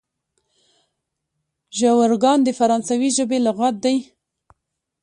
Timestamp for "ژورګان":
1.77-2.39